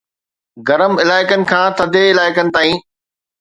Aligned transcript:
گرم 0.67 0.93
علائقن 1.01 1.41
کان 1.49 1.67
ٿڌي 1.77 2.03
علائقن 2.13 2.47
تائين 2.53 2.79